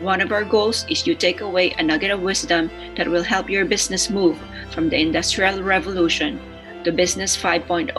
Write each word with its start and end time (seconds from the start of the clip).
One 0.00 0.22
of 0.22 0.32
our 0.32 0.44
goals 0.44 0.86
is 0.88 1.02
to 1.02 1.14
take 1.14 1.42
away 1.42 1.72
a 1.72 1.82
nugget 1.82 2.10
of 2.10 2.22
wisdom 2.22 2.70
that 2.96 3.06
will 3.06 3.22
help 3.22 3.50
your 3.50 3.66
business 3.66 4.08
move 4.08 4.40
from 4.70 4.88
the 4.88 4.96
Industrial 4.96 5.62
Revolution 5.62 6.40
to 6.84 6.90
Business 6.90 7.36
5.0. 7.36 7.92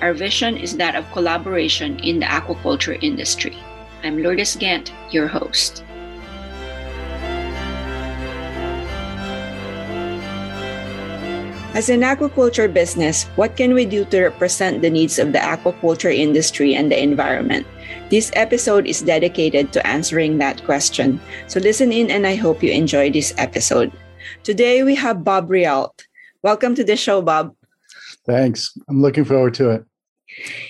Our 0.00 0.14
vision 0.14 0.56
is 0.56 0.76
that 0.78 0.96
of 0.96 1.08
collaboration 1.12 2.00
in 2.00 2.18
the 2.18 2.26
aquaculture 2.26 2.98
industry. 3.00 3.56
I'm 4.02 4.18
Lourdes 4.18 4.56
Gant, 4.56 4.92
your 5.12 5.28
host. 5.28 5.84
As 11.72 11.88
an 11.88 12.02
aquaculture 12.02 12.66
business, 12.66 13.30
what 13.36 13.56
can 13.56 13.74
we 13.74 13.86
do 13.86 14.04
to 14.06 14.24
represent 14.24 14.82
the 14.82 14.90
needs 14.90 15.20
of 15.20 15.30
the 15.32 15.38
aquaculture 15.38 16.12
industry 16.12 16.74
and 16.74 16.90
the 16.90 17.00
environment? 17.00 17.64
This 18.10 18.30
episode 18.34 18.86
is 18.86 19.02
dedicated 19.02 19.72
to 19.72 19.86
answering 19.86 20.38
that 20.38 20.64
question. 20.64 21.20
So 21.46 21.60
listen 21.60 21.92
in 21.92 22.10
and 22.10 22.26
I 22.26 22.34
hope 22.34 22.62
you 22.62 22.70
enjoy 22.70 23.10
this 23.10 23.34
episode. 23.38 23.92
Today 24.42 24.82
we 24.82 24.94
have 24.94 25.24
Bob 25.24 25.48
Rheault. 25.48 25.92
Welcome 26.42 26.74
to 26.76 26.84
the 26.84 26.96
show, 26.96 27.22
Bob. 27.22 27.54
Thanks. 28.26 28.76
I'm 28.88 29.02
looking 29.02 29.24
forward 29.24 29.54
to 29.54 29.70
it. 29.70 29.84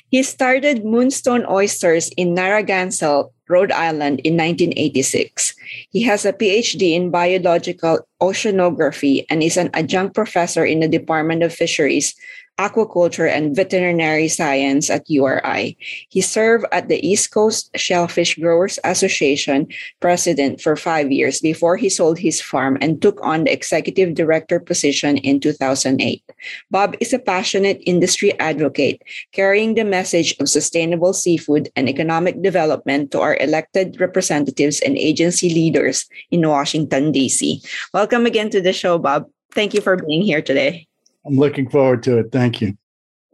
He 0.09 0.23
started 0.23 0.85
Moonstone 0.85 1.47
Oysters 1.47 2.11
in 2.17 2.35
Narragansett, 2.35 3.27
Rhode 3.49 3.73
Island 3.73 4.21
in 4.21 4.37
1986. 4.37 5.55
He 5.91 6.03
has 6.03 6.25
a 6.25 6.33
PhD 6.33 6.95
in 6.95 7.11
biological 7.11 8.01
oceanography 8.21 9.25
and 9.31 9.43
is 9.43 9.57
an 9.57 9.71
adjunct 9.75 10.15
professor 10.15 10.65
in 10.65 10.81
the 10.81 10.89
Department 10.89 11.43
of 11.43 11.55
Fisheries 11.55 12.15
aquaculture 12.63 13.27
and 13.27 13.57
veterinary 13.57 14.29
science 14.29 14.89
at 14.89 15.11
URI. 15.11 15.77
He 16.09 16.21
served 16.21 16.65
at 16.71 16.87
the 16.87 17.03
East 17.03 17.35
Coast 17.35 17.71
Shellfish 17.75 18.39
Growers 18.39 18.79
Association 18.85 19.67
president 19.99 20.61
for 20.61 20.77
five 20.77 21.11
years 21.11 21.41
before 21.41 21.77
he 21.77 21.91
sold 21.91 22.19
his 22.19 22.41
farm 22.41 22.79
and 22.81 23.03
took 23.03 23.19
on 23.23 23.45
the 23.45 23.53
executive 23.53 24.15
director 24.15 24.61
position 24.61 25.19
in 25.19 25.41
2008. 25.41 26.23
Bob 26.71 26.95
is 27.01 27.13
a 27.13 27.19
passionate 27.19 27.83
industry 27.85 28.31
advocate, 28.39 29.03
carrying 29.33 29.75
the 29.75 29.85
message 29.85 30.37
of 30.39 30.49
sustainable 30.49 31.13
seafood 31.13 31.69
and 31.75 31.89
economic 31.89 32.41
development 32.43 33.11
to 33.11 33.19
our 33.19 33.37
elected 33.41 33.99
representatives 33.99 34.79
and 34.81 34.97
agency 34.97 35.51
leaders 35.51 36.07
in 36.31 36.47
Washington, 36.47 37.11
D.C. 37.11 37.61
Welcome 37.93 38.27
again 38.27 38.51
to 38.51 38.61
the 38.61 38.73
show, 38.73 38.99
Bob. 38.99 39.27
Thank 39.51 39.75
you 39.75 39.81
for 39.81 39.97
being 39.97 40.23
here 40.23 40.41
today. 40.41 40.87
I'm 41.27 41.37
looking 41.37 41.69
forward 41.69 42.03
to 42.05 42.19
it. 42.19 42.33
Thank 42.33 42.61
you. 42.61 42.77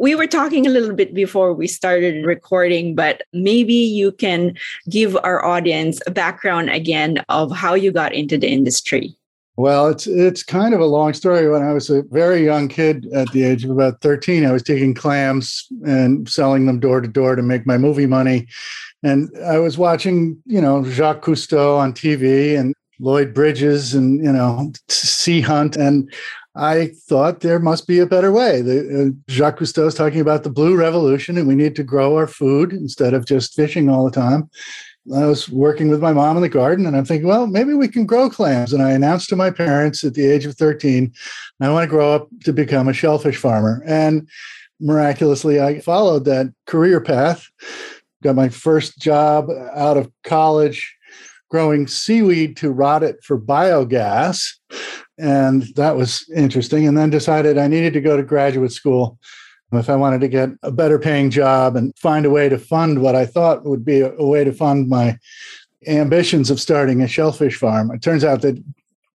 We 0.01 0.15
were 0.15 0.29
talking 0.29 0.65
a 0.65 0.71
little 0.71 0.95
bit 0.95 1.13
before 1.13 1.53
we 1.53 1.67
started 1.67 2.25
recording, 2.25 2.95
but 2.95 3.23
maybe 3.33 3.75
you 3.75 4.13
can 4.13 4.57
give 4.89 5.17
our 5.25 5.45
audience 5.45 6.01
a 6.07 6.13
background 6.13 6.71
again 6.71 7.25
of 7.29 7.51
how 7.51 7.75
you 7.75 7.91
got 7.91 8.13
into 8.13 8.39
the 8.39 8.49
industry. 8.49 9.17
Well, 9.57 9.89
it's 9.89 10.07
it's 10.07 10.45
kind 10.45 10.73
of 10.73 10.79
a 10.79 10.87
long 10.87 11.15
story. 11.15 11.51
When 11.51 11.65
I 11.65 11.73
was 11.73 11.91
a 11.91 12.05
very 12.11 12.45
young 12.45 12.69
kid, 12.69 13.09
at 13.13 13.27
the 13.33 13.43
age 13.43 13.65
of 13.65 13.71
about 13.71 14.01
thirteen, 14.03 14.47
I 14.47 14.53
was 14.53 14.63
taking 14.63 14.95
clams 14.95 15.67
and 15.85 16.29
selling 16.29 16.67
them 16.67 16.79
door 16.79 17.01
to 17.01 17.09
door 17.09 17.35
to 17.35 17.43
make 17.43 17.67
my 17.67 17.77
movie 17.77 18.07
money. 18.07 18.47
And 19.03 19.29
I 19.45 19.59
was 19.59 19.77
watching, 19.77 20.41
you 20.47 20.61
know, 20.61 20.85
Jacques 20.85 21.23
Cousteau 21.23 21.77
on 21.77 21.93
TV 21.93 22.57
and 22.57 22.73
Lloyd 23.01 23.35
Bridges 23.35 23.95
and 23.95 24.25
you 24.25 24.31
know 24.31 24.73
Sea 24.89 25.41
Hunt, 25.41 25.77
and 25.77 26.09
I 26.59 26.89
thought 27.07 27.41
there 27.41 27.61
must 27.61 27.87
be 27.87 28.01
a 28.01 28.07
better 28.07 28.33
way. 28.33 28.63
The, 28.63 28.81
uh, 28.81 29.33
Jacques 29.33 29.61
Cousteau 29.61 29.87
is 29.87 29.95
talking 29.95 30.21
about 30.21 30.43
the 30.43 30.51
blue 30.51 30.77
revolution, 30.77 31.39
and 31.39 31.47
we 31.47 31.55
need 31.55 31.77
to 31.77 31.85
grow 31.85 32.17
our 32.17 32.27
food 32.27 32.73
instead 32.73 33.15
of 33.15 33.27
just 33.27 33.55
fishing 33.55 33.89
all 33.89 34.05
the 34.05 34.11
time. 34.11 34.51
I 35.15 35.25
was 35.25 35.49
working 35.49 35.89
with 35.89 36.03
my 36.03 36.13
mom 36.13 36.37
in 36.37 36.43
the 36.43 36.49
garden, 36.49 36.85
and 36.85 36.97
I'm 36.97 37.05
thinking, 37.05 37.29
well, 37.29 37.47
maybe 37.47 37.75
we 37.75 37.87
can 37.87 38.07
grow 38.07 38.29
clams. 38.29 38.73
And 38.73 38.83
I 38.83 38.91
announced 38.91 39.29
to 39.29 39.37
my 39.37 39.53
parents 39.53 40.03
at 40.03 40.15
the 40.15 40.27
age 40.27 40.47
of 40.47 40.57
13, 40.57 41.13
I 41.61 41.71
want 41.71 41.85
to 41.85 41.89
grow 41.89 42.13
up 42.13 42.29
to 42.45 42.53
become 42.53 42.89
a 42.89 42.93
shellfish 42.93 43.37
farmer. 43.37 43.81
And 43.87 44.29
miraculously, 44.81 45.61
I 45.61 45.79
followed 45.79 46.25
that 46.25 46.53
career 46.67 47.01
path. 47.01 47.47
Got 48.25 48.35
my 48.35 48.49
first 48.49 48.99
job 48.99 49.49
out 49.75 49.97
of 49.97 50.11
college 50.25 50.97
growing 51.51 51.87
seaweed 51.87 52.57
to 52.59 52.71
rot 52.71 53.03
it 53.03 53.23
for 53.23 53.41
biogas 53.41 54.55
and 55.19 55.63
that 55.75 55.97
was 55.97 56.29
interesting. 56.35 56.87
And 56.87 56.97
then 56.97 57.11
decided 57.11 57.59
I 57.59 57.69
needed 57.69 57.93
to 57.95 58.01
go 58.01 58.17
to 58.17 58.23
graduate 58.23 58.73
school 58.73 59.19
if 59.73 59.91
I 59.91 59.97
wanted 59.97 60.21
to 60.23 60.29
get 60.29 60.51
a 60.63 60.71
better 60.71 60.99
paying 60.99 61.31
job 61.31 61.77
and 61.77 61.97
find 61.99 62.25
a 62.25 62.31
way 62.31 62.49
to 62.49 62.59
fund 62.59 63.03
what 63.03 63.15
I 63.15 63.27
thought 63.27 63.65
would 63.65 63.85
be 63.85 64.01
a, 64.01 64.25
way 64.25 64.45
to 64.45 64.53
fund 64.53 64.89
my 64.89 65.19
ambitions 65.87 66.51
of 66.51 66.61
starting 66.61 67.03
a 67.03 67.09
shellfish 67.09 67.57
farm. 67.57 67.91
It 67.91 68.01
turns 68.01 68.25
out 68.25 68.43
that 68.43 68.63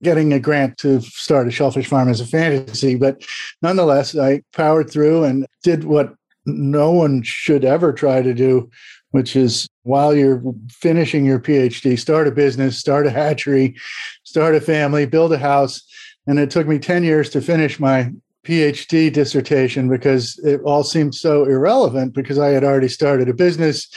getting 0.03 0.33
a 0.33 0.39
grant 0.39 0.77
to 0.77 1.01
start 1.01 1.47
a 1.47 1.51
shellfish 1.51 1.87
farm 1.87 2.09
is 2.09 2.19
a 2.19 2.27
fantasy, 2.27 2.95
but 2.95 3.23
nonetheless, 3.61 4.15
I 4.15 4.43
powered 4.53 4.91
through 4.91 5.23
and 5.23 5.47
did 5.63 5.85
what 5.85 6.13
no 6.45 6.91
one 6.91 7.23
should 7.23 7.63
ever 7.63 7.93
try 7.93 8.21
to 8.21 8.33
do, 8.33 8.69
which 9.11 9.35
is 9.35 9.67
while 9.83 10.15
you're 10.15 10.41
finishing 10.69 11.25
your 11.25 11.39
PhD, 11.39 11.99
start 11.99 12.27
a 12.27 12.31
business, 12.31 12.77
start 12.77 13.05
a 13.07 13.11
hatchery, 13.11 13.75
start 14.23 14.55
a 14.55 14.61
family, 14.61 15.05
build 15.05 15.33
a 15.33 15.37
house, 15.37 15.83
and 16.27 16.39
it 16.39 16.49
took 16.49 16.67
me 16.67 16.79
10 16.79 17.03
years 17.03 17.29
to 17.31 17.41
finish 17.41 17.79
my 17.79 18.11
PhD 18.45 19.11
dissertation 19.11 19.89
because 19.89 20.37
it 20.39 20.61
all 20.61 20.83
seemed 20.83 21.15
so 21.15 21.45
irrelevant 21.45 22.13
because 22.13 22.37
I 22.37 22.49
had 22.49 22.63
already 22.63 22.89
started 22.89 23.29
a 23.29 23.33
business. 23.33 23.87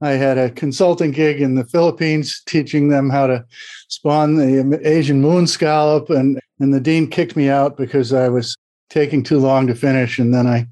I 0.00 0.10
had 0.10 0.38
a 0.38 0.50
consulting 0.50 1.10
gig 1.10 1.40
in 1.40 1.56
the 1.56 1.64
Philippines 1.64 2.40
teaching 2.46 2.88
them 2.88 3.10
how 3.10 3.26
to 3.26 3.44
spawn 3.88 4.36
the 4.36 4.80
Asian 4.84 5.20
moon 5.20 5.46
scallop. 5.46 6.10
And, 6.10 6.38
and 6.60 6.72
the 6.72 6.80
dean 6.80 7.08
kicked 7.08 7.34
me 7.34 7.48
out 7.48 7.76
because 7.76 8.12
I 8.12 8.28
was 8.28 8.56
taking 8.90 9.24
too 9.24 9.38
long 9.38 9.66
to 9.66 9.74
finish. 9.74 10.18
And 10.18 10.32
then 10.32 10.46
I, 10.46 10.68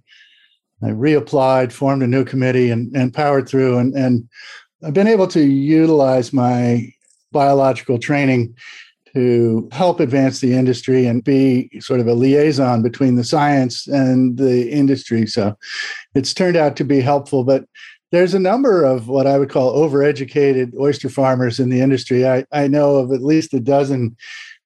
I 0.83 0.91
reapplied, 0.91 1.73
formed 1.73 2.05
a 2.05 2.07
new 2.07 2.25
committee, 2.25 2.71
and, 2.71 2.95
and 2.97 3.13
powered 3.13 3.49
through. 3.49 3.79
And, 3.79 3.95
and 3.95 4.29
I've 4.85 4.95
been 4.95 5.07
able 5.07 5.27
to 5.29 5.41
utilize 5.41 6.33
my 6.33 6.93
biological 7.33 7.99
training 7.99 8.55
to 9.15 9.69
help 9.73 10.01
advance 10.01 10.41
the 10.41 10.53
industry 10.53 11.07
and 11.07 11.25
be 11.25 11.71
sort 11.81 12.01
of 12.01 12.07
a 12.07 12.13
liaison 12.13 12.83
between 12.83 13.17
the 13.17 13.25
science 13.25 13.87
and 13.87 14.37
the 14.37 14.71
industry. 14.71 15.27
So 15.27 15.57
it's 16.15 16.35
turned 16.35 16.57
out 16.57 16.77
to 16.77 16.85
be 16.85 17.01
helpful, 17.01 17.43
but 17.43 17.65
there's 18.13 18.35
a 18.35 18.39
number 18.39 18.85
of 18.85 19.09
what 19.09 19.27
I 19.27 19.39
would 19.39 19.49
call 19.49 19.75
overeducated 19.75 20.75
oyster 20.79 21.09
farmers 21.09 21.59
in 21.59 21.71
the 21.71 21.81
industry. 21.81 22.29
I, 22.29 22.45
I 22.53 22.69
know 22.69 22.97
of 22.97 23.11
at 23.13 23.23
least 23.23 23.55
a 23.55 23.61
dozen 23.61 24.17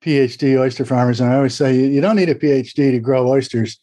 PhD 0.02 0.58
oyster 0.58 0.84
farmers, 0.84 1.20
and 1.20 1.30
I 1.30 1.36
always 1.36 1.54
say 1.54 1.76
you 1.76 2.00
don't 2.00 2.16
need 2.16 2.28
a 2.28 2.34
PhD 2.34 2.90
to 2.90 2.98
grow 2.98 3.28
oysters. 3.28 3.78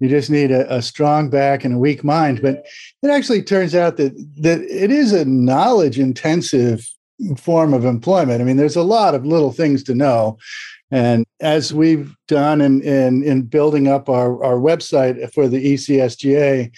You 0.00 0.08
just 0.08 0.30
need 0.30 0.50
a, 0.50 0.72
a 0.74 0.82
strong 0.82 1.30
back 1.30 1.64
and 1.64 1.74
a 1.74 1.78
weak 1.78 2.04
mind. 2.04 2.42
But 2.42 2.64
it 3.02 3.10
actually 3.10 3.42
turns 3.42 3.74
out 3.74 3.96
that 3.96 4.14
that 4.38 4.60
it 4.62 4.90
is 4.90 5.12
a 5.12 5.24
knowledge 5.24 5.98
intensive 5.98 6.88
form 7.36 7.72
of 7.72 7.84
employment. 7.84 8.40
I 8.40 8.44
mean, 8.44 8.56
there's 8.56 8.76
a 8.76 8.82
lot 8.82 9.14
of 9.14 9.26
little 9.26 9.52
things 9.52 9.82
to 9.84 9.94
know. 9.94 10.38
And 10.90 11.24
as 11.40 11.72
we've 11.72 12.14
done 12.28 12.60
in, 12.60 12.82
in, 12.82 13.22
in 13.22 13.42
building 13.42 13.88
up 13.88 14.08
our, 14.08 14.44
our 14.44 14.56
website 14.56 15.32
for 15.32 15.48
the 15.48 15.74
ECSGA, 15.74 16.70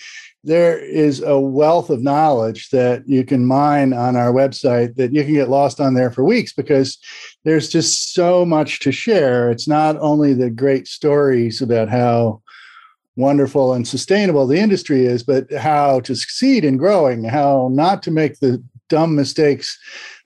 there 0.45 0.79
is 0.79 1.23
a 1.23 1.41
wealth 1.41 1.89
of 1.89 2.03
knowledge 2.03 2.69
that 2.69 3.09
you 3.09 3.25
can 3.25 3.47
mine 3.47 3.95
on 3.95 4.15
our 4.15 4.31
website 4.31 4.95
that 4.97 5.13
you 5.13 5.25
can 5.25 5.33
get 5.33 5.49
lost 5.49 5.81
on 5.81 5.95
there 5.95 6.11
for 6.11 6.23
weeks 6.23 6.53
because 6.53 6.99
there's 7.45 7.69
just 7.69 8.13
so 8.13 8.45
much 8.45 8.81
to 8.81 8.93
share. 8.93 9.51
It's 9.51 9.67
not 9.67 9.97
only 10.01 10.35
the 10.35 10.51
great 10.51 10.87
stories 10.87 11.63
about 11.63 11.89
how 11.89 12.43
wonderful 13.17 13.73
and 13.73 13.89
sustainable 13.89 14.47
the 14.47 14.59
industry 14.59 15.07
is, 15.07 15.23
but 15.23 15.51
how 15.53 16.01
to 16.01 16.15
succeed 16.15 16.65
in 16.65 16.77
growing, 16.77 17.25
how 17.25 17.71
not 17.73 18.03
to 18.03 18.11
make 18.11 18.41
the 18.41 18.63
dumb 18.89 19.15
mistakes 19.15 19.79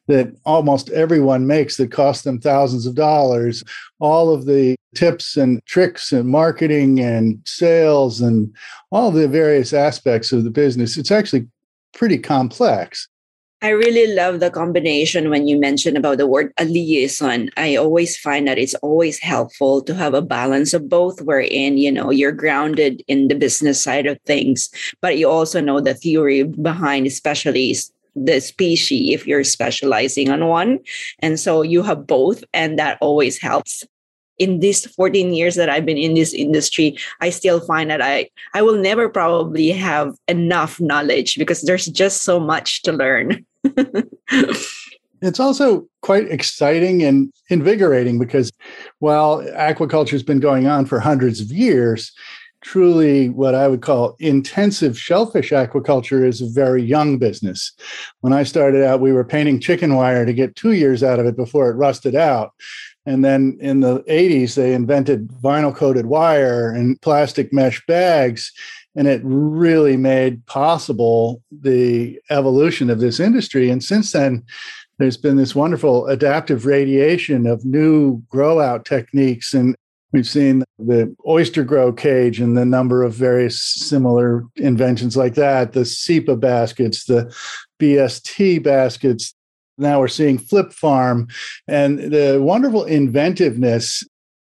that 0.08 0.34
almost 0.44 0.90
everyone 0.90 1.46
makes 1.46 1.76
that 1.76 1.92
cost 1.92 2.24
them 2.24 2.40
thousands 2.40 2.86
of 2.86 2.94
dollars. 2.94 3.62
All 4.00 4.32
of 4.34 4.46
the 4.46 4.74
tips 4.94 5.36
and 5.36 5.64
tricks 5.66 6.12
and 6.12 6.28
marketing 6.28 7.00
and 7.00 7.40
sales 7.46 8.20
and 8.20 8.54
all 8.90 9.10
the 9.10 9.28
various 9.28 9.72
aspects 9.72 10.32
of 10.32 10.44
the 10.44 10.50
business. 10.50 10.96
It's 10.96 11.10
actually 11.10 11.46
pretty 11.92 12.18
complex. 12.18 13.06
I 13.60 13.70
really 13.70 14.14
love 14.14 14.38
the 14.38 14.52
combination 14.52 15.30
when 15.30 15.48
you 15.48 15.58
mention 15.58 15.96
about 15.96 16.18
the 16.18 16.28
word 16.28 16.52
a 16.58 16.64
liaison. 16.64 17.50
I 17.56 17.74
always 17.74 18.16
find 18.16 18.46
that 18.46 18.56
it's 18.56 18.74
always 18.74 19.18
helpful 19.18 19.82
to 19.82 19.94
have 19.94 20.14
a 20.14 20.22
balance 20.22 20.72
of 20.74 20.88
both 20.88 21.20
wherein, 21.22 21.76
you 21.76 21.90
know, 21.90 22.10
you're 22.10 22.30
grounded 22.30 23.02
in 23.08 23.26
the 23.26 23.34
business 23.34 23.82
side 23.82 24.06
of 24.06 24.16
things, 24.26 24.70
but 25.02 25.18
you 25.18 25.28
also 25.28 25.60
know 25.60 25.80
the 25.80 25.94
theory 25.94 26.44
behind 26.44 27.08
especially 27.08 27.74
the 28.24 28.40
species 28.40 29.14
if 29.14 29.26
you're 29.26 29.44
specializing 29.44 30.30
on 30.30 30.46
one. 30.46 30.78
And 31.20 31.38
so 31.38 31.62
you 31.62 31.82
have 31.82 32.06
both 32.06 32.44
and 32.52 32.78
that 32.78 32.98
always 33.00 33.38
helps 33.38 33.84
in 34.38 34.60
these 34.60 34.86
14 34.86 35.32
years 35.32 35.56
that 35.56 35.68
I've 35.68 35.84
been 35.84 35.98
in 35.98 36.14
this 36.14 36.32
industry, 36.32 36.96
I 37.20 37.30
still 37.30 37.60
find 37.60 37.90
that 37.90 38.00
I 38.00 38.30
I 38.54 38.62
will 38.62 38.78
never 38.78 39.08
probably 39.08 39.70
have 39.70 40.14
enough 40.28 40.80
knowledge 40.80 41.36
because 41.36 41.62
there's 41.62 41.86
just 41.86 42.22
so 42.22 42.40
much 42.40 42.82
to 42.82 42.92
learn. 42.92 43.44
it's 45.20 45.40
also 45.40 45.86
quite 46.02 46.30
exciting 46.30 47.02
and 47.02 47.32
invigorating 47.50 48.18
because 48.18 48.52
while 49.00 49.42
aquaculture 49.56 50.10
has 50.10 50.22
been 50.22 50.40
going 50.40 50.66
on 50.66 50.86
for 50.86 51.00
hundreds 51.00 51.40
of 51.40 51.50
years, 51.50 52.12
truly 52.68 53.30
what 53.30 53.54
I 53.54 53.66
would 53.66 53.80
call 53.80 54.14
intensive 54.18 54.98
shellfish 54.98 55.52
aquaculture 55.52 56.22
is 56.22 56.42
a 56.42 56.46
very 56.50 56.82
young 56.82 57.16
business. 57.16 57.72
When 58.20 58.34
I 58.34 58.42
started 58.42 58.84
out, 58.84 59.00
we 59.00 59.10
were 59.10 59.24
painting 59.24 59.58
chicken 59.58 59.94
wire 59.94 60.26
to 60.26 60.34
get 60.34 60.54
two 60.54 60.72
years 60.72 61.02
out 61.02 61.18
of 61.18 61.24
it 61.24 61.34
before 61.34 61.70
it 61.70 61.76
rusted 61.76 62.14
out. 62.14 62.52
And 63.06 63.24
then 63.24 63.56
in 63.62 63.80
the 63.80 64.00
80s, 64.00 64.54
they 64.54 64.74
invented 64.74 65.28
vinyl 65.28 65.74
coated 65.74 66.04
wire 66.04 66.70
and 66.70 67.00
plastic 67.00 67.54
mesh 67.54 67.82
bags. 67.86 68.52
And 68.94 69.08
it 69.08 69.22
really 69.24 69.96
made 69.96 70.44
possible 70.44 71.42
the 71.50 72.20
evolution 72.28 72.90
of 72.90 73.00
this 73.00 73.18
industry. 73.18 73.70
And 73.70 73.82
since 73.82 74.12
then, 74.12 74.44
there's 74.98 75.16
been 75.16 75.38
this 75.38 75.54
wonderful 75.54 76.06
adaptive 76.08 76.66
radiation 76.66 77.46
of 77.46 77.64
new 77.64 78.20
grow 78.28 78.60
out 78.60 78.84
techniques. 78.84 79.54
And 79.54 79.74
we've 80.12 80.26
seen 80.26 80.64
the 80.78 81.14
oyster 81.26 81.64
grow 81.64 81.92
cage 81.92 82.40
and 82.40 82.56
the 82.56 82.64
number 82.64 83.02
of 83.02 83.14
various 83.14 83.62
similar 83.62 84.44
inventions 84.56 85.16
like 85.16 85.34
that 85.34 85.72
the 85.72 85.80
SEAPA 85.80 86.40
baskets, 86.40 87.04
the 87.04 87.34
BST 87.80 88.62
baskets, 88.62 89.34
now 89.76 90.00
we're 90.00 90.08
seeing 90.08 90.38
Flip 90.38 90.72
Farm 90.72 91.28
and 91.68 91.98
the 91.98 92.40
wonderful 92.42 92.84
inventiveness 92.84 94.04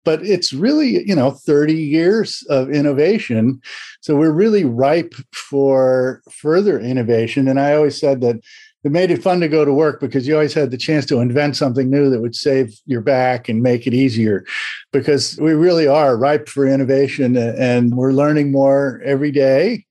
but 0.07 0.25
it's 0.25 0.53
really 0.53 1.05
you 1.05 1.13
know 1.13 1.31
30 1.31 1.73
years 1.73 2.41
of 2.49 2.71
innovation. 2.71 3.61
So 3.99 4.15
we're 4.15 4.31
really 4.31 4.63
ripe 4.63 5.13
for 5.33 6.21
further 6.31 6.79
innovation. 6.79 7.49
And 7.49 7.59
i 7.59 7.73
always 7.73 7.99
said 7.99 8.21
that 8.21 8.39
it 8.83 8.91
made 8.91 9.11
it 9.11 9.23
fun 9.23 9.39
to 9.39 9.47
go 9.47 9.65
to 9.65 9.73
work 9.73 9.99
because 9.99 10.27
you 10.27 10.33
always 10.33 10.53
had 10.53 10.71
the 10.71 10.77
chance 10.77 11.05
to 11.07 11.19
invent 11.19 11.57
something 11.57 11.89
new 11.89 12.09
that 12.09 12.21
would 12.21 12.35
save 12.35 12.79
your 12.85 13.01
back 13.01 13.49
and 13.49 13.61
make 13.63 13.87
it 13.87 13.93
easier 13.93 14.45
because 14.93 15.37
we 15.41 15.53
really 15.53 15.87
are 15.87 16.17
ripe 16.17 16.47
for 16.47 16.65
innovation 16.65 17.35
and 17.35 17.95
we're 17.95 18.13
learning 18.13 18.51
more 18.51 19.01
every 19.03 19.31
day 19.31 19.85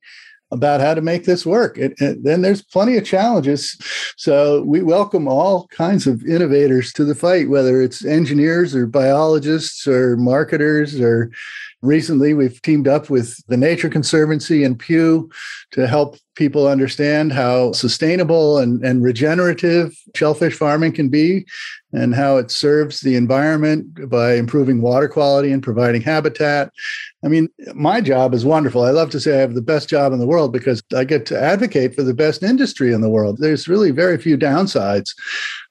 about 0.52 0.80
how 0.80 0.94
to 0.94 1.00
make 1.00 1.24
this 1.24 1.44
work. 1.44 1.78
Then 1.98 2.42
there's 2.42 2.62
plenty 2.62 2.96
of 2.96 3.04
challenges. 3.04 3.76
So 4.16 4.62
we 4.62 4.80
welcome 4.80 5.26
all 5.26 5.66
kinds 5.68 6.06
of 6.06 6.24
innovators 6.24 6.92
to 6.94 7.04
the 7.04 7.16
fight, 7.16 7.50
whether 7.50 7.82
it's 7.82 8.04
engineers 8.04 8.74
or 8.74 8.86
biologists 8.86 9.88
or 9.88 10.16
marketers 10.16 11.00
or 11.00 11.32
recently 11.82 12.34
we've 12.34 12.60
teamed 12.62 12.88
up 12.88 13.10
with 13.10 13.36
the 13.46 13.56
Nature 13.56 13.88
Conservancy 13.88 14.64
and 14.64 14.78
Pew 14.78 15.30
to 15.72 15.86
help 15.86 16.16
people 16.34 16.66
understand 16.66 17.32
how 17.32 17.72
sustainable 17.72 18.58
and, 18.58 18.84
and 18.84 19.02
regenerative 19.02 19.96
shellfish 20.14 20.54
farming 20.54 20.92
can 20.92 21.08
be 21.08 21.46
and 21.92 22.14
how 22.14 22.36
it 22.36 22.50
serves 22.50 23.00
the 23.00 23.16
environment 23.16 24.10
by 24.10 24.34
improving 24.34 24.82
water 24.82 25.08
quality 25.08 25.50
and 25.50 25.62
providing 25.62 26.02
habitat. 26.02 26.70
I 27.24 27.28
mean, 27.28 27.48
my 27.74 28.00
job 28.00 28.34
is 28.34 28.44
wonderful. 28.44 28.82
I 28.82 28.90
love 28.90 29.10
to 29.10 29.20
say 29.20 29.36
I 29.36 29.40
have 29.40 29.54
the 29.54 29.62
best 29.62 29.88
job 29.88 30.12
in 30.12 30.18
the 30.18 30.26
world 30.26 30.52
because 30.52 30.82
I 30.94 31.04
get 31.04 31.24
to 31.26 31.40
advocate 31.40 31.94
for 31.94 32.02
the 32.02 32.14
best 32.14 32.42
industry 32.42 32.92
in 32.92 33.00
the 33.00 33.10
world. 33.10 33.38
There's 33.38 33.68
really 33.68 33.90
very 33.90 34.18
few 34.18 34.36
downsides 34.36 35.14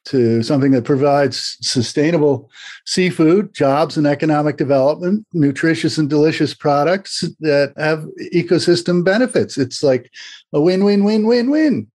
to 0.05 0.43
something 0.43 0.71
that 0.71 0.85
provides 0.85 1.57
sustainable 1.61 2.49
seafood, 2.85 3.53
jobs 3.53 3.97
and 3.97 4.07
economic 4.07 4.57
development, 4.57 5.25
nutritious 5.33 5.97
and 5.97 6.09
delicious 6.09 6.53
products 6.53 7.23
that 7.39 7.73
have 7.77 8.05
ecosystem 8.33 9.03
benefits. 9.03 9.57
It's 9.57 9.83
like 9.83 10.11
a 10.53 10.61
win 10.61 10.83
win 10.83 11.03
win 11.03 11.27
win 11.27 11.49
win. 11.49 11.87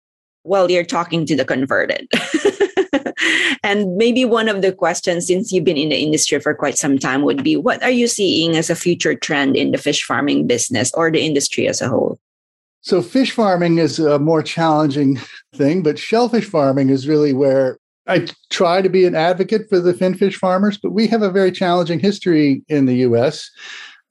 Well, 0.44 0.70
you're 0.70 0.84
talking 0.84 1.26
to 1.26 1.36
the 1.36 1.44
converted. 1.44 2.08
and 3.62 3.96
maybe 3.96 4.24
one 4.24 4.48
of 4.48 4.62
the 4.62 4.72
questions, 4.72 5.26
since 5.26 5.52
you've 5.52 5.64
been 5.64 5.76
in 5.76 5.90
the 5.90 5.98
industry 5.98 6.40
for 6.40 6.54
quite 6.54 6.78
some 6.78 6.98
time, 6.98 7.22
would 7.22 7.44
be 7.44 7.56
what 7.56 7.82
are 7.82 7.90
you 7.90 8.08
seeing 8.08 8.56
as 8.56 8.70
a 8.70 8.74
future 8.74 9.14
trend 9.14 9.56
in 9.56 9.72
the 9.72 9.78
fish 9.78 10.02
farming 10.04 10.46
business 10.46 10.92
or 10.94 11.10
the 11.10 11.20
industry 11.20 11.68
as 11.68 11.80
a 11.80 11.88
whole? 11.88 12.18
So, 12.82 13.02
fish 13.02 13.32
farming 13.32 13.78
is 13.78 13.98
a 13.98 14.18
more 14.18 14.42
challenging 14.42 15.20
thing, 15.54 15.82
but 15.82 15.98
shellfish 15.98 16.46
farming 16.46 16.88
is 16.88 17.06
really 17.06 17.34
where 17.34 17.78
I 18.10 18.26
try 18.50 18.82
to 18.82 18.88
be 18.88 19.06
an 19.06 19.14
advocate 19.14 19.68
for 19.68 19.78
the 19.78 19.94
finfish 19.94 20.36
farmers, 20.36 20.76
but 20.76 20.90
we 20.90 21.06
have 21.06 21.22
a 21.22 21.30
very 21.30 21.52
challenging 21.52 22.00
history 22.00 22.64
in 22.68 22.86
the 22.86 22.96
US. 22.96 23.48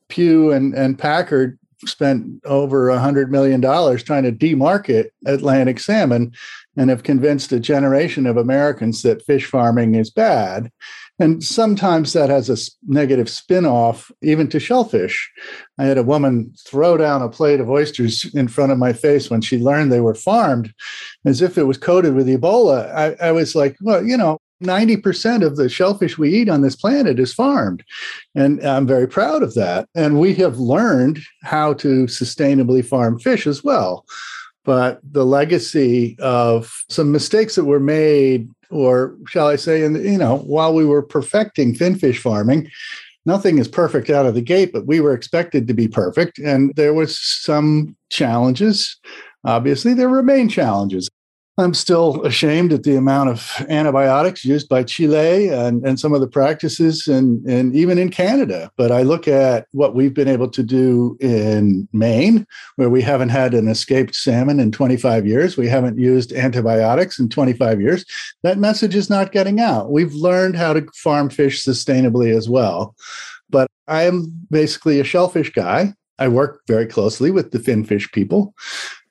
Pew 0.08 0.52
and, 0.52 0.74
and 0.74 0.98
Packard 0.98 1.59
spent 1.86 2.42
over 2.46 2.90
a 2.90 3.00
hundred 3.00 3.32
million 3.32 3.62
dollars 3.62 4.04
trying 4.04 4.24
to 4.24 4.32
demarket 4.32 5.10
Atlantic 5.26 5.80
salmon 5.80 6.34
and 6.76 6.90
have 6.90 7.04
convinced 7.04 7.52
a 7.52 7.60
generation 7.60 8.26
of 8.26 8.38
Americans 8.38 9.02
that 9.04 9.26
fish 9.26 9.46
farming 9.46 9.96
is 9.96 10.10
bad. 10.10 10.72
And 11.20 11.44
sometimes 11.44 12.14
that 12.14 12.30
has 12.30 12.50
a 12.50 12.58
negative 12.88 13.30
spin 13.30 13.66
off, 13.66 14.10
even 14.22 14.48
to 14.50 14.60
shellfish. 14.60 15.30
I 15.78 15.84
had 15.84 15.98
a 15.98 16.04
woman 16.04 16.54
throw 16.66 16.96
down 16.96 17.22
a 17.22 17.30
plate 17.30 17.60
of 17.60 17.70
oysters 17.70 18.26
in 18.34 18.48
front 18.48 18.72
of 18.72 18.78
my 18.78 18.94
face 18.94 19.30
when 19.30 19.42
she 19.42 19.58
learned 19.58 19.92
they 19.92 20.00
were 20.00 20.16
farmed 20.16 20.74
as 21.26 21.42
if 21.42 21.58
it 21.58 21.64
was 21.64 21.78
coated 21.78 22.16
with 22.16 22.28
Ebola. 22.28 22.94
I, 22.96 23.28
I 23.28 23.32
was 23.34 23.54
like, 23.54 23.76
well, 23.82 24.02
you 24.02 24.16
know, 24.16 24.40
90% 24.64 25.46
of 25.46 25.56
the 25.56 25.70
shellfish 25.70 26.18
we 26.18 26.34
eat 26.34 26.50
on 26.50 26.62
this 26.62 26.76
planet 26.76 27.20
is 27.20 27.34
farmed. 27.34 27.84
And 28.36 28.66
I'm 28.66 28.86
very 28.86 29.08
proud 29.08 29.44
of 29.44 29.54
that. 29.56 29.88
And 29.96 30.20
we 30.20 30.34
have 30.36 30.60
learned 30.60 31.20
how 31.44 31.74
to 31.76 32.06
sustainably 32.06 32.86
farm 32.86 33.20
fish 33.20 33.48
as 33.48 33.64
well. 33.64 34.06
But 34.66 35.00
the 35.04 35.26
legacy 35.26 36.18
of 36.20 36.84
some 36.90 37.12
mistakes 37.12 37.56
that 37.56 37.66
were 37.66 37.80
made, 37.80 38.50
or 38.70 39.16
shall 39.28 39.48
I 39.48 39.56
say, 39.56 39.84
in, 39.84 39.96
you 39.96 40.18
know, 40.18 40.38
while 40.40 40.74
we 40.74 40.86
were 40.86 41.02
perfecting 41.02 41.74
finfish 41.74 42.20
farming, 42.20 42.70
nothing 43.26 43.58
is 43.58 43.68
perfect 43.68 44.10
out 44.10 44.26
of 44.26 44.36
the 44.36 44.42
gate, 44.42 44.72
but 44.74 44.86
we 44.86 45.00
were 45.00 45.14
expected 45.14 45.68
to 45.68 45.74
be 45.74 45.88
perfect. 45.88 46.38
And 46.40 46.76
there 46.76 46.94
was 46.94 47.18
some 47.18 47.96
challenges. 48.10 48.98
Obviously, 49.44 49.94
there 49.94 50.10
remain 50.10 50.50
challenges. 50.50 51.10
I'm 51.60 51.74
still 51.74 52.26
ashamed 52.26 52.72
at 52.72 52.84
the 52.84 52.96
amount 52.96 53.30
of 53.30 53.66
antibiotics 53.68 54.46
used 54.46 54.70
by 54.70 54.84
Chile 54.84 55.50
and, 55.50 55.86
and 55.86 56.00
some 56.00 56.14
of 56.14 56.22
the 56.22 56.28
practices 56.28 57.06
and, 57.06 57.46
and 57.46 57.76
even 57.76 57.98
in 57.98 58.10
Canada. 58.10 58.72
But 58.78 58.94
I 58.94 59.02
look 59.02 59.28
at 59.28 59.68
what 59.72 59.94
we've 59.94 60.14
been 60.14 60.30
able 60.30 60.50
to 60.52 60.64
do 60.64 61.18
in 61.20 61.88
Maine, 61.92 62.48
where 62.78 62.90
we 62.90 63.02
haven't 63.02 63.30
had 63.30 63.54
an 63.54 63.68
escaped 63.68 64.16
salmon 64.16 64.62
in 64.62 64.72
25 64.72 65.28
years. 65.28 65.58
We 65.58 65.68
haven't 65.68 65.98
used 65.98 66.32
antibiotics 66.32 67.20
in 67.20 67.28
25 67.28 67.82
years. 67.82 68.06
That 68.44 68.58
message 68.58 68.96
is 68.96 69.10
not 69.10 69.34
getting 69.34 69.60
out. 69.60 69.92
We've 69.92 70.14
learned 70.14 70.56
how 70.56 70.74
to 70.74 70.88
farm 70.96 71.30
fish 71.30 71.64
sustainably 71.64 72.36
as 72.36 72.48
well. 72.48 72.96
But 73.50 73.70
I 73.88 74.04
am 74.04 74.32
basically 74.50 75.02
a 75.02 75.04
shellfish 75.04 75.52
guy. 75.52 75.94
I 76.20 76.28
work 76.28 76.62
very 76.68 76.86
closely 76.86 77.32
with 77.32 77.52
the 77.52 77.60
finfish 77.60 78.12
people. 78.12 78.54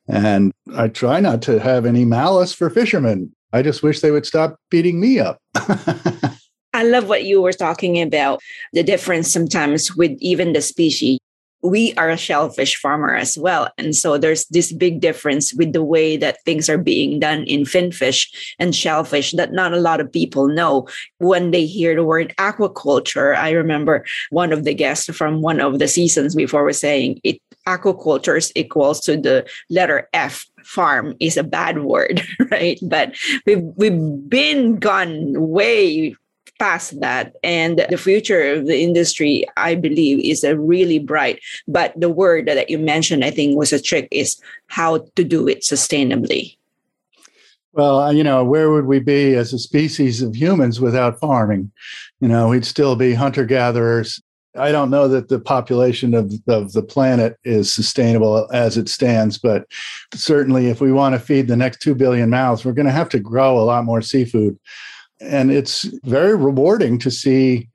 And 0.08 0.52
I 0.74 0.88
try 0.88 1.20
not 1.20 1.42
to 1.42 1.60
have 1.60 1.84
any 1.84 2.04
malice 2.04 2.52
for 2.52 2.70
fishermen. 2.70 3.32
I 3.52 3.62
just 3.62 3.82
wish 3.82 4.00
they 4.00 4.10
would 4.10 4.26
stop 4.26 4.56
beating 4.70 5.00
me 5.00 5.18
up. 5.18 5.38
I 6.74 6.84
love 6.84 7.08
what 7.08 7.24
you 7.24 7.40
were 7.42 7.52
talking 7.52 8.00
about 8.00 8.40
the 8.72 8.82
difference 8.82 9.32
sometimes 9.32 9.96
with 9.96 10.12
even 10.20 10.52
the 10.52 10.60
species. 10.62 11.18
we 11.60 11.92
are 11.94 12.08
a 12.08 12.16
shellfish 12.16 12.76
farmer 12.76 13.16
as 13.16 13.36
well. 13.36 13.68
And 13.78 13.96
so 13.96 14.16
there's 14.16 14.46
this 14.46 14.70
big 14.70 15.00
difference 15.00 15.52
with 15.52 15.72
the 15.72 15.82
way 15.82 16.16
that 16.16 16.38
things 16.44 16.68
are 16.68 16.78
being 16.78 17.18
done 17.18 17.42
in 17.44 17.64
finfish 17.64 18.54
and 18.60 18.74
shellfish 18.74 19.32
that 19.32 19.52
not 19.52 19.74
a 19.74 19.80
lot 19.80 20.00
of 20.00 20.12
people 20.12 20.46
know. 20.46 20.86
When 21.18 21.50
they 21.50 21.66
hear 21.66 21.96
the 21.96 22.04
word 22.04 22.32
aquaculture, 22.38 23.36
I 23.36 23.50
remember 23.50 24.04
one 24.30 24.52
of 24.52 24.62
the 24.62 24.74
guests 24.74 25.10
from 25.16 25.42
one 25.42 25.60
of 25.60 25.80
the 25.80 25.88
seasons 25.88 26.36
before 26.36 26.62
was 26.62 26.78
saying 26.78 27.20
it 27.24 27.40
aquaculture 27.68 28.38
is 28.38 28.50
equals 28.54 29.00
to 29.00 29.16
the 29.16 29.46
letter 29.68 30.08
F 30.12 30.46
farm 30.64 31.14
is 31.20 31.36
a 31.36 31.44
bad 31.44 31.82
word, 31.82 32.22
right? 32.50 32.78
But 32.82 33.14
we've 33.46 33.64
we've 33.76 34.28
been 34.28 34.78
gone 34.78 35.48
way 35.48 36.16
past 36.58 37.00
that. 37.00 37.36
And 37.42 37.84
the 37.88 37.96
future 37.96 38.52
of 38.52 38.66
the 38.66 38.80
industry 38.80 39.44
i 39.56 39.74
believe 39.74 40.18
is 40.18 40.42
a 40.44 40.58
really 40.58 40.98
bright 40.98 41.40
but 41.68 41.92
the 41.96 42.08
word 42.08 42.46
that 42.46 42.68
you 42.68 42.78
mentioned 42.78 43.24
i 43.24 43.30
think 43.30 43.56
was 43.56 43.72
a 43.72 43.80
trick 43.80 44.08
is 44.10 44.40
how 44.66 44.98
to 45.14 45.24
do 45.24 45.46
it 45.48 45.60
sustainably. 45.60 46.56
Well 47.72 48.00
uh, 48.00 48.10
you 48.10 48.24
know 48.24 48.44
where 48.44 48.70
would 48.70 48.86
we 48.86 48.98
be 48.98 49.34
as 49.34 49.52
a 49.52 49.58
species 49.58 50.20
of 50.22 50.34
humans 50.34 50.80
without 50.80 51.20
farming? 51.20 51.70
You 52.20 52.28
know 52.28 52.48
we'd 52.48 52.66
still 52.66 52.96
be 52.96 53.14
hunter 53.14 53.44
gatherers 53.44 54.20
I 54.56 54.72
don't 54.72 54.90
know 54.90 55.08
that 55.08 55.28
the 55.28 55.38
population 55.38 56.14
of, 56.14 56.32
of 56.48 56.72
the 56.72 56.82
planet 56.82 57.36
is 57.44 57.72
sustainable 57.72 58.48
as 58.52 58.76
it 58.76 58.88
stands, 58.88 59.38
but 59.38 59.66
certainly 60.14 60.66
if 60.68 60.80
we 60.80 60.92
want 60.92 61.14
to 61.14 61.20
feed 61.20 61.48
the 61.48 61.56
next 61.56 61.80
2 61.82 61.94
billion 61.94 62.30
mouths, 62.30 62.64
we're 62.64 62.72
going 62.72 62.86
to 62.86 62.92
have 62.92 63.10
to 63.10 63.18
grow 63.18 63.58
a 63.58 63.62
lot 63.64 63.84
more 63.84 64.02
seafood. 64.02 64.58
And 65.20 65.50
it's 65.50 65.82
very 66.04 66.36
rewarding 66.36 66.98
to 67.00 67.10
see 67.10 67.68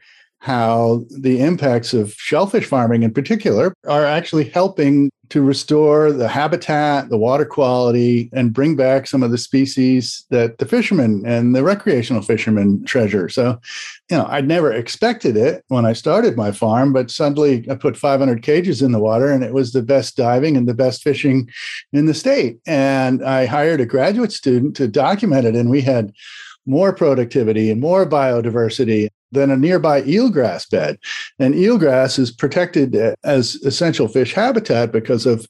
how 0.44 1.06
the 1.10 1.40
impacts 1.40 1.94
of 1.94 2.12
shellfish 2.16 2.66
farming 2.66 3.02
in 3.02 3.14
particular 3.14 3.74
are 3.88 4.04
actually 4.04 4.44
helping 4.44 5.10
to 5.30 5.42
restore 5.42 6.12
the 6.12 6.28
habitat, 6.28 7.08
the 7.08 7.18
water 7.18 7.46
quality, 7.46 8.30
and 8.34 8.52
bring 8.52 8.76
back 8.76 9.08
some 9.08 9.24
of 9.24 9.32
the 9.32 9.38
species 9.38 10.26
that 10.32 10.58
the 10.58 10.66
fishermen 10.66 11.24
and 11.26 11.56
the 11.56 11.64
recreational 11.64 12.22
fishermen 12.22 12.84
treasure. 12.84 13.30
So, 13.30 13.58
you 14.12 14.18
know, 14.18 14.26
I'd 14.28 14.46
never 14.46 14.70
expected 14.70 15.38
it 15.38 15.64
when 15.70 15.86
I 15.86 15.94
started 15.94 16.36
my 16.36 16.52
farm, 16.52 16.92
but 16.92 17.10
suddenly 17.10 17.66
I 17.72 17.76
put 17.76 17.96
500 17.96 18.44
cages 18.44 18.82
in 18.82 18.92
the 18.92 19.00
water 19.00 19.32
and 19.32 19.46
it 19.46 19.54
was 19.54 19.72
the 19.72 19.82
best 19.82 20.18
diving 20.18 20.58
and 20.58 20.68
the 20.68 20.74
best 20.74 21.04
fishing 21.04 21.50
in 21.94 22.06
the 22.06 22.14
state. 22.14 22.58
And 22.68 23.24
I 23.24 23.46
hired 23.46 23.80
a 23.80 23.86
graduate 23.86 24.34
student 24.34 24.76
to 24.76 24.90
document 24.90 25.48
it, 25.48 25.56
and 25.56 25.70
we 25.70 25.80
had 25.80 26.12
more 26.66 26.94
productivity 26.94 27.72
and 27.72 27.80
more 27.80 28.06
biodiversity 28.06 29.08
than 29.34 29.52
a 29.52 29.58
nearby 29.58 30.02
eelgrass 30.04 30.70
bed. 30.70 30.98
And 31.40 31.56
eelgrass 31.56 32.18
is 32.20 32.32
protected 32.32 32.96
uh, 32.96 33.16
as 33.24 33.56
essential 33.56 34.08
fish 34.08 34.34
habitat 34.34 34.92
because 34.92 35.26
of 35.26 35.48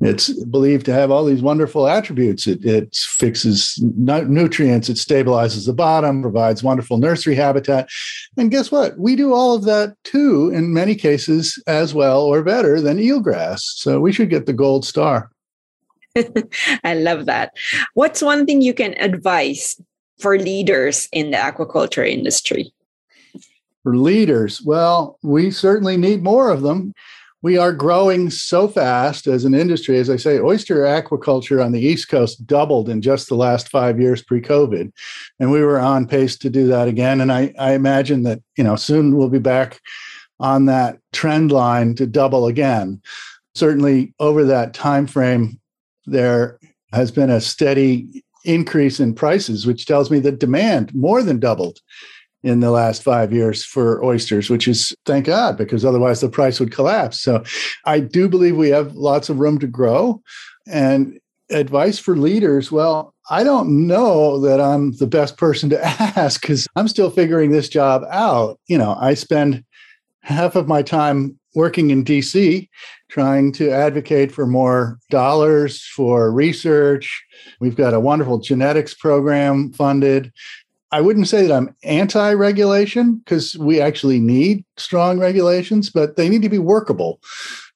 it's 0.00 0.28
believed 0.44 0.84
to 0.86 0.92
have 0.92 1.10
all 1.10 1.24
these 1.24 1.42
wonderful 1.42 1.88
attributes. 1.88 2.46
It, 2.46 2.64
it 2.64 2.94
fixes 2.94 3.78
nutrients, 3.80 4.88
it 4.88 4.96
stabilizes 4.96 5.66
the 5.66 5.72
bottom, 5.72 6.20
provides 6.20 6.62
wonderful 6.62 6.98
nursery 6.98 7.34
habitat. 7.34 7.88
And 8.36 8.50
guess 8.50 8.70
what? 8.70 8.98
We 8.98 9.16
do 9.16 9.32
all 9.32 9.54
of 9.54 9.64
that 9.64 9.94
too, 10.04 10.50
in 10.52 10.74
many 10.74 10.94
cases, 10.94 11.62
as 11.66 11.94
well 11.94 12.22
or 12.22 12.42
better 12.42 12.80
than 12.80 12.98
eelgrass. 12.98 13.60
So 13.60 14.00
we 14.00 14.12
should 14.12 14.30
get 14.30 14.46
the 14.46 14.52
gold 14.52 14.84
star. 14.84 15.30
I 16.84 16.94
love 16.94 17.26
that. 17.26 17.52
What's 17.94 18.22
one 18.22 18.46
thing 18.46 18.62
you 18.62 18.74
can 18.74 18.94
advise 19.00 19.80
for 20.18 20.38
leaders 20.38 21.08
in 21.12 21.30
the 21.30 21.36
aquaculture 21.36 22.08
industry? 22.08 22.72
For 23.86 23.96
leaders, 23.96 24.60
well, 24.62 25.16
we 25.22 25.52
certainly 25.52 25.96
need 25.96 26.20
more 26.20 26.50
of 26.50 26.62
them. 26.62 26.92
We 27.40 27.56
are 27.56 27.72
growing 27.72 28.30
so 28.30 28.66
fast 28.66 29.28
as 29.28 29.44
an 29.44 29.54
industry. 29.54 29.96
As 30.00 30.10
I 30.10 30.16
say, 30.16 30.40
oyster 30.40 30.78
aquaculture 30.78 31.64
on 31.64 31.70
the 31.70 31.80
East 31.80 32.08
Coast 32.08 32.44
doubled 32.48 32.88
in 32.88 33.00
just 33.00 33.28
the 33.28 33.36
last 33.36 33.68
five 33.68 34.00
years 34.00 34.24
pre 34.24 34.40
COVID. 34.40 34.92
And 35.38 35.52
we 35.52 35.62
were 35.62 35.78
on 35.78 36.08
pace 36.08 36.36
to 36.38 36.50
do 36.50 36.66
that 36.66 36.88
again. 36.88 37.20
And 37.20 37.30
I, 37.30 37.54
I 37.60 37.74
imagine 37.74 38.24
that, 38.24 38.42
you 38.56 38.64
know, 38.64 38.74
soon 38.74 39.16
we'll 39.16 39.28
be 39.28 39.38
back 39.38 39.80
on 40.40 40.66
that 40.66 40.98
trend 41.12 41.52
line 41.52 41.94
to 41.94 42.08
double 42.08 42.48
again. 42.48 43.00
Certainly 43.54 44.14
over 44.18 44.42
that 44.46 44.74
time 44.74 45.06
frame, 45.06 45.60
there 46.06 46.58
has 46.92 47.12
been 47.12 47.30
a 47.30 47.40
steady 47.40 48.24
increase 48.44 48.98
in 48.98 49.14
prices, 49.14 49.64
which 49.64 49.86
tells 49.86 50.10
me 50.10 50.18
that 50.18 50.40
demand 50.40 50.92
more 50.92 51.22
than 51.22 51.38
doubled 51.38 51.78
in 52.42 52.60
the 52.60 52.70
last 52.70 53.02
five 53.02 53.32
years 53.32 53.64
for 53.64 54.04
oysters, 54.04 54.48
which 54.48 54.68
is 54.68 54.94
thank 55.04 55.26
God, 55.26 55.56
because 55.56 55.84
otherwise 55.84 56.20
the 56.20 56.28
price 56.28 56.60
would 56.60 56.72
collapse. 56.72 57.20
So 57.20 57.42
I 57.84 58.00
do 58.00 58.28
believe 58.28 58.56
we 58.56 58.70
have 58.70 58.94
lots 58.94 59.28
of 59.28 59.40
room 59.40 59.58
to 59.58 59.66
grow. 59.66 60.22
And 60.66 61.18
advice 61.50 61.98
for 61.98 62.16
leaders 62.16 62.72
well, 62.72 63.14
I 63.30 63.44
don't 63.44 63.86
know 63.86 64.40
that 64.40 64.60
I'm 64.60 64.92
the 64.92 65.06
best 65.06 65.36
person 65.36 65.70
to 65.70 65.84
ask 66.16 66.40
because 66.40 66.66
I'm 66.76 66.88
still 66.88 67.10
figuring 67.10 67.50
this 67.50 67.68
job 67.68 68.02
out. 68.10 68.58
You 68.66 68.78
know, 68.78 68.96
I 69.00 69.14
spend 69.14 69.64
half 70.22 70.56
of 70.56 70.68
my 70.68 70.82
time 70.82 71.38
working 71.54 71.90
in 71.90 72.04
DC 72.04 72.68
trying 73.08 73.50
to 73.52 73.70
advocate 73.70 74.30
for 74.30 74.46
more 74.46 74.98
dollars 75.10 75.82
for 75.82 76.30
research. 76.30 77.24
We've 77.60 77.76
got 77.76 77.94
a 77.94 78.00
wonderful 78.00 78.38
genetics 78.38 78.92
program 78.92 79.72
funded. 79.72 80.32
I 80.92 81.00
wouldn't 81.00 81.28
say 81.28 81.46
that 81.46 81.52
I'm 81.52 81.74
anti 81.82 82.32
regulation 82.32 83.16
because 83.16 83.56
we 83.58 83.80
actually 83.80 84.20
need 84.20 84.64
strong 84.76 85.18
regulations, 85.18 85.90
but 85.90 86.16
they 86.16 86.28
need 86.28 86.42
to 86.42 86.48
be 86.48 86.58
workable. 86.58 87.20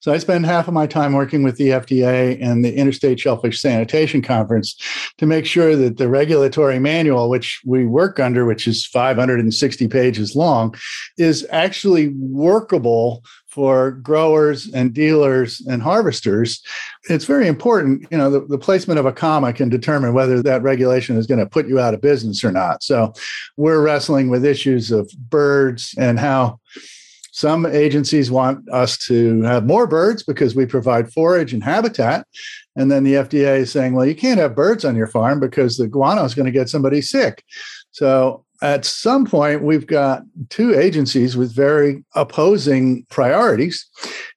So 0.00 0.12
I 0.12 0.18
spend 0.18 0.46
half 0.46 0.66
of 0.66 0.72
my 0.72 0.86
time 0.86 1.12
working 1.12 1.42
with 1.42 1.56
the 1.56 1.68
FDA 1.68 2.38
and 2.40 2.64
the 2.64 2.74
Interstate 2.74 3.20
Shellfish 3.20 3.60
Sanitation 3.60 4.22
Conference 4.22 4.74
to 5.18 5.26
make 5.26 5.44
sure 5.44 5.76
that 5.76 5.98
the 5.98 6.08
regulatory 6.08 6.78
manual, 6.78 7.28
which 7.28 7.60
we 7.66 7.84
work 7.84 8.18
under, 8.18 8.46
which 8.46 8.66
is 8.66 8.86
560 8.86 9.88
pages 9.88 10.34
long, 10.34 10.74
is 11.18 11.46
actually 11.50 12.14
workable 12.16 13.22
for 13.50 13.90
growers 13.90 14.72
and 14.72 14.94
dealers 14.94 15.60
and 15.68 15.82
harvesters. 15.82 16.62
It's 17.08 17.24
very 17.24 17.48
important. 17.48 18.06
You 18.10 18.18
know, 18.18 18.30
the, 18.30 18.40
the 18.46 18.58
placement 18.58 19.00
of 19.00 19.06
a 19.06 19.12
comma 19.12 19.52
can 19.52 19.68
determine 19.68 20.14
whether 20.14 20.40
that 20.42 20.62
regulation 20.62 21.16
is 21.16 21.26
going 21.26 21.40
to 21.40 21.46
put 21.46 21.68
you 21.68 21.80
out 21.80 21.92
of 21.92 22.00
business 22.00 22.44
or 22.44 22.52
not. 22.52 22.82
So 22.82 23.12
we're 23.56 23.82
wrestling 23.82 24.30
with 24.30 24.44
issues 24.44 24.92
of 24.92 25.10
birds 25.28 25.94
and 25.98 26.18
how 26.18 26.60
some 27.32 27.66
agencies 27.66 28.30
want 28.30 28.68
us 28.70 28.98
to 29.06 29.42
have 29.42 29.64
more 29.64 29.86
birds 29.86 30.22
because 30.22 30.54
we 30.54 30.66
provide 30.66 31.12
forage 31.12 31.52
and 31.52 31.64
habitat. 31.64 32.26
And 32.76 32.90
then 32.90 33.02
the 33.02 33.14
FDA 33.14 33.58
is 33.60 33.72
saying, 33.72 33.94
well, 33.94 34.06
you 34.06 34.14
can't 34.14 34.38
have 34.38 34.54
birds 34.54 34.84
on 34.84 34.94
your 34.94 35.06
farm 35.06 35.40
because 35.40 35.76
the 35.76 35.88
guano 35.88 36.24
is 36.24 36.34
going 36.34 36.46
to 36.46 36.52
get 36.52 36.68
somebody 36.68 37.02
sick. 37.02 37.44
So 37.90 38.44
at 38.62 38.84
some 38.84 39.24
point, 39.24 39.62
we've 39.62 39.86
got 39.86 40.22
two 40.50 40.78
agencies 40.78 41.36
with 41.36 41.54
very 41.54 42.04
opposing 42.14 43.06
priorities. 43.08 43.86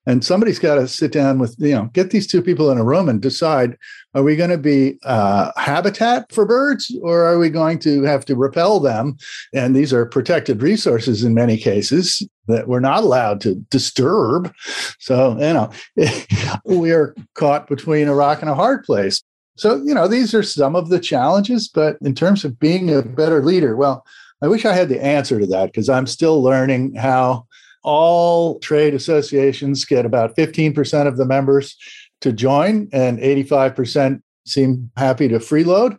And 0.05 0.23
somebody's 0.23 0.59
got 0.59 0.75
to 0.75 0.87
sit 0.87 1.11
down 1.11 1.39
with, 1.39 1.55
you 1.59 1.73
know, 1.73 1.89
get 1.93 2.11
these 2.11 2.27
two 2.27 2.41
people 2.41 2.71
in 2.71 2.77
a 2.77 2.83
room 2.83 3.09
and 3.09 3.21
decide 3.21 3.77
are 4.15 4.23
we 4.23 4.35
going 4.35 4.49
to 4.49 4.57
be 4.57 4.97
uh, 5.03 5.51
habitat 5.55 6.31
for 6.31 6.45
birds 6.45 6.95
or 7.01 7.23
are 7.23 7.39
we 7.39 7.49
going 7.49 7.79
to 7.79 8.03
have 8.03 8.25
to 8.25 8.35
repel 8.35 8.79
them? 8.79 9.17
And 9.53 9.75
these 9.75 9.91
are 9.91 10.05
protected 10.05 10.61
resources 10.61 11.23
in 11.23 11.33
many 11.33 11.57
cases 11.57 12.25
that 12.47 12.67
we're 12.67 12.79
not 12.79 13.03
allowed 13.03 13.41
to 13.41 13.55
disturb. 13.71 14.53
So, 14.99 15.31
you 15.33 15.53
know, 15.53 15.71
we 16.65 16.91
are 16.91 17.15
caught 17.33 17.67
between 17.67 18.07
a 18.07 18.15
rock 18.15 18.41
and 18.41 18.49
a 18.49 18.55
hard 18.55 18.83
place. 18.83 19.23
So, 19.55 19.75
you 19.83 19.93
know, 19.93 20.07
these 20.07 20.33
are 20.33 20.43
some 20.43 20.75
of 20.75 20.89
the 20.89 20.99
challenges, 20.99 21.67
but 21.67 21.97
in 22.01 22.15
terms 22.15 22.43
of 22.43 22.59
being 22.59 22.93
a 22.93 23.03
better 23.03 23.43
leader, 23.43 23.75
well, 23.75 24.05
I 24.41 24.47
wish 24.47 24.65
I 24.65 24.73
had 24.73 24.89
the 24.89 25.03
answer 25.03 25.39
to 25.39 25.45
that 25.47 25.67
because 25.67 25.89
I'm 25.89 26.07
still 26.07 26.41
learning 26.41 26.95
how 26.95 27.45
all 27.83 28.59
trade 28.59 28.93
associations 28.93 29.85
get 29.85 30.05
about 30.05 30.35
15% 30.35 31.07
of 31.07 31.17
the 31.17 31.25
members 31.25 31.75
to 32.21 32.33
join, 32.33 32.89
and 32.93 33.19
85% 33.19 34.21
seem 34.45 34.89
happy 34.97 35.27
to 35.27 35.39
freeload. 35.39 35.97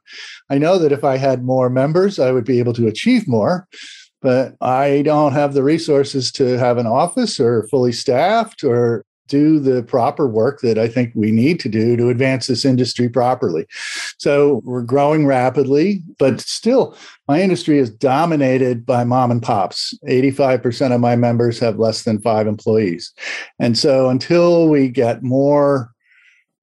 I 0.51 0.59
know 0.59 0.79
that 0.79 0.93
if 0.93 1.05
I 1.05 1.17
had 1.17 1.45
more 1.45 1.71
members, 1.71 2.19
I 2.19 2.33
would 2.33 2.45
be 2.45 2.59
able 2.59 2.73
to 2.75 2.87
achieve 2.87 3.29
more, 3.29 3.69
but 4.21 4.55
I 4.61 5.03
don't 5.03 5.33
have 5.33 5.55
the 5.55 5.63
resources 5.63 6.33
to 6.33 6.59
have 6.59 6.79
an 6.79 6.87
office 6.87 7.39
or 7.39 7.69
fully 7.69 7.93
staffed 7.93 8.65
or 8.65 9.05
do 9.29 9.59
the 9.59 9.83
proper 9.83 10.29
work 10.29 10.61
that 10.61 10.79
I 10.79 10.89
think 10.89 11.13
we 11.15 11.31
need 11.31 11.59
to 11.61 11.69
do 11.69 11.97
to 11.97 12.11
advance 12.11 12.47
this 12.47 12.65
industry 12.65 13.09
properly. 13.09 13.67
So 14.19 14.61
we're 14.65 14.83
growing 14.83 15.27
rapidly, 15.27 16.03
but 16.19 16.41
still, 16.41 16.97
my 17.27 17.41
industry 17.41 17.79
is 17.79 17.91
dominated 17.91 18.85
by 18.85 19.05
mom 19.05 19.31
and 19.31 19.43
pops. 19.43 19.97
85% 20.09 20.95
of 20.95 21.01
my 21.01 21.17
members 21.17 21.59
have 21.59 21.79
less 21.79 22.03
than 22.03 22.21
five 22.21 22.47
employees. 22.47 23.13
And 23.59 23.79
so 23.79 24.11
until 24.11 24.69
we 24.69 24.89
get 24.89 25.23
more, 25.23 25.93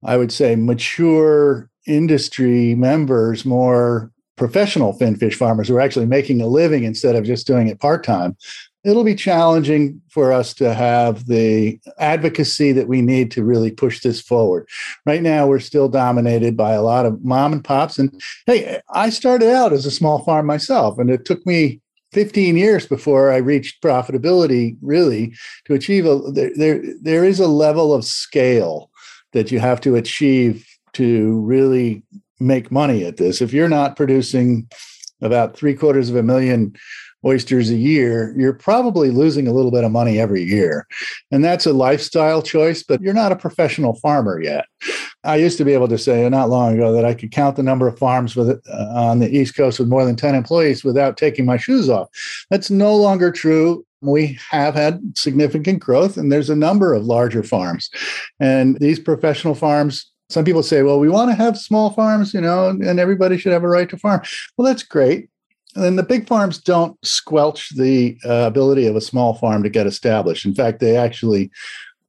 I 0.04 0.16
would 0.16 0.32
say, 0.32 0.54
mature 0.56 1.68
industry 1.86 2.74
members, 2.76 3.44
more 3.44 4.12
professional 4.36 4.92
finfish 4.92 5.36
farmers 5.36 5.68
who 5.68 5.76
are 5.76 5.80
actually 5.80 6.06
making 6.06 6.40
a 6.40 6.46
living 6.46 6.84
instead 6.84 7.16
of 7.16 7.24
just 7.24 7.46
doing 7.46 7.68
it 7.68 7.80
part 7.80 8.04
time, 8.04 8.36
it'll 8.84 9.04
be 9.04 9.14
challenging 9.14 10.00
for 10.08 10.32
us 10.32 10.52
to 10.54 10.74
have 10.74 11.26
the 11.26 11.78
advocacy 11.98 12.72
that 12.72 12.88
we 12.88 13.00
need 13.00 13.30
to 13.30 13.44
really 13.44 13.70
push 13.70 14.00
this 14.00 14.20
forward. 14.20 14.68
Right 15.06 15.22
now, 15.22 15.46
we're 15.46 15.60
still 15.60 15.88
dominated 15.88 16.56
by 16.56 16.72
a 16.72 16.82
lot 16.82 17.06
of 17.06 17.24
mom 17.24 17.52
and 17.52 17.64
pops. 17.64 17.98
And 17.98 18.20
hey, 18.46 18.80
I 18.90 19.10
started 19.10 19.50
out 19.50 19.72
as 19.72 19.86
a 19.86 19.90
small 19.90 20.24
farm 20.24 20.46
myself, 20.46 20.98
and 20.98 21.10
it 21.10 21.24
took 21.24 21.44
me 21.46 21.80
15 22.12 22.56
years 22.56 22.86
before 22.86 23.32
I 23.32 23.38
reached 23.38 23.82
profitability 23.82 24.76
really 24.82 25.34
to 25.64 25.74
achieve 25.74 26.04
a 26.04 26.18
there, 26.32 26.82
there, 27.00 27.24
is 27.24 27.40
a 27.40 27.46
level 27.46 27.94
of 27.94 28.04
scale 28.04 28.90
that 29.32 29.50
you 29.50 29.60
have 29.60 29.80
to 29.80 29.96
achieve 29.96 30.66
to 30.92 31.40
really 31.40 32.02
make 32.38 32.70
money 32.70 33.04
at 33.04 33.16
this. 33.16 33.40
If 33.40 33.52
you're 33.52 33.68
not 33.68 33.96
producing 33.96 34.68
about 35.22 35.56
three 35.56 35.74
quarters 35.74 36.10
of 36.10 36.16
a 36.16 36.22
million 36.22 36.74
oysters 37.24 37.70
a 37.70 37.76
year, 37.76 38.34
you're 38.36 38.52
probably 38.52 39.10
losing 39.10 39.46
a 39.46 39.52
little 39.52 39.70
bit 39.70 39.84
of 39.84 39.92
money 39.92 40.18
every 40.18 40.42
year. 40.42 40.86
And 41.30 41.44
that's 41.44 41.66
a 41.66 41.72
lifestyle 41.72 42.42
choice, 42.42 42.82
but 42.82 43.00
you're 43.00 43.14
not 43.14 43.32
a 43.32 43.36
professional 43.36 43.94
farmer 43.96 44.40
yet. 44.40 44.66
I 45.24 45.36
used 45.36 45.58
to 45.58 45.64
be 45.64 45.72
able 45.72 45.88
to 45.88 45.98
say 45.98 46.28
not 46.28 46.48
long 46.48 46.74
ago 46.74 46.92
that 46.92 47.04
I 47.04 47.14
could 47.14 47.30
count 47.30 47.56
the 47.56 47.62
number 47.62 47.86
of 47.86 47.98
farms 47.98 48.34
with 48.34 48.50
uh, 48.50 48.92
on 48.94 49.20
the 49.20 49.30
East 49.30 49.56
Coast 49.56 49.78
with 49.78 49.88
more 49.88 50.04
than 50.04 50.16
10 50.16 50.34
employees 50.34 50.82
without 50.82 51.16
taking 51.16 51.44
my 51.44 51.56
shoes 51.56 51.88
off. 51.88 52.08
That's 52.50 52.70
no 52.70 52.96
longer 52.96 53.30
true. 53.30 53.86
We 54.00 54.38
have 54.50 54.74
had 54.74 55.00
significant 55.16 55.78
growth, 55.78 56.16
and 56.16 56.32
there's 56.32 56.50
a 56.50 56.56
number 56.56 56.92
of 56.92 57.04
larger 57.04 57.44
farms. 57.44 57.88
And 58.40 58.76
these 58.80 58.98
professional 58.98 59.54
farms 59.54 60.08
some 60.30 60.46
people 60.46 60.62
say, 60.62 60.82
well, 60.82 60.98
we 60.98 61.10
want 61.10 61.30
to 61.30 61.34
have 61.34 61.58
small 61.58 61.90
farms, 61.90 62.32
you 62.32 62.40
know, 62.40 62.70
and 62.70 62.98
everybody 62.98 63.36
should 63.36 63.52
have 63.52 63.64
a 63.64 63.68
right 63.68 63.90
to 63.90 63.98
farm. 63.98 64.22
Well, 64.56 64.66
that's 64.66 64.82
great 64.82 65.28
and 65.74 65.98
the 65.98 66.02
big 66.02 66.26
farms 66.26 66.58
don't 66.58 66.96
squelch 67.04 67.70
the 67.76 68.18
uh, 68.24 68.46
ability 68.46 68.86
of 68.86 68.96
a 68.96 69.00
small 69.00 69.34
farm 69.34 69.62
to 69.62 69.70
get 69.70 69.86
established. 69.86 70.44
In 70.44 70.54
fact, 70.54 70.80
they 70.80 70.96
actually 70.96 71.50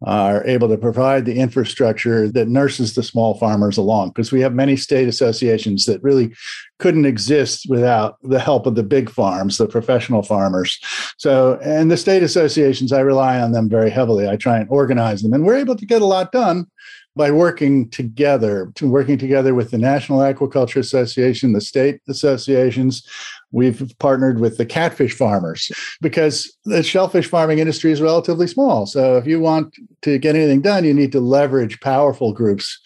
are 0.05 0.45
able 0.45 0.67
to 0.67 0.77
provide 0.77 1.25
the 1.25 1.39
infrastructure 1.39 2.27
that 2.27 2.49
nurses 2.49 2.93
the 2.93 3.03
small 3.03 3.35
farmers 3.35 3.77
along 3.77 4.09
because 4.09 4.31
we 4.31 4.41
have 4.41 4.53
many 4.53 4.75
state 4.75 5.07
associations 5.07 5.85
that 5.85 6.03
really 6.03 6.33
couldn't 6.79 7.05
exist 7.05 7.67
without 7.69 8.17
the 8.23 8.39
help 8.39 8.65
of 8.65 8.75
the 8.75 8.83
big 8.83 9.09
farms, 9.09 9.57
the 9.57 9.67
professional 9.67 10.21
farmers. 10.21 10.77
So, 11.17 11.57
and 11.63 11.89
the 11.89 11.97
state 11.97 12.21
associations, 12.21 12.91
I 12.91 12.99
rely 12.99 13.39
on 13.39 13.53
them 13.53 13.69
very 13.69 13.89
heavily. 13.89 14.27
I 14.27 14.35
try 14.35 14.57
and 14.57 14.69
organize 14.69 15.21
them, 15.21 15.33
and 15.33 15.45
we're 15.45 15.55
able 15.55 15.77
to 15.77 15.85
get 15.85 16.01
a 16.01 16.05
lot 16.05 16.33
done 16.33 16.67
by 17.15 17.31
working 17.31 17.89
together, 17.89 18.71
to 18.75 18.89
working 18.89 19.17
together 19.17 19.53
with 19.53 19.71
the 19.71 19.77
National 19.77 20.19
Aquaculture 20.19 20.77
Association, 20.77 21.53
the 21.53 21.61
state 21.61 22.01
associations. 22.07 23.07
We've 23.53 23.93
partnered 23.99 24.39
with 24.39 24.57
the 24.57 24.65
catfish 24.65 25.15
farmers 25.15 25.71
because 26.01 26.51
the 26.65 26.83
shellfish 26.83 27.27
farming 27.27 27.59
industry 27.59 27.91
is 27.91 28.01
relatively 28.01 28.47
small. 28.47 28.87
So 28.87 29.15
if 29.17 29.27
you 29.27 29.39
want 29.39 29.75
to 30.01 30.17
get 30.17 30.35
anything 30.35 30.61
done, 30.61 30.83
you 30.83 30.93
need 30.93 31.11
to 31.13 31.21
leverage 31.21 31.79
powerful 31.79 32.33
groups 32.33 32.79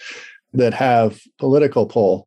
that 0.54 0.74
have 0.74 1.22
political 1.40 1.86
pull. 1.86 2.27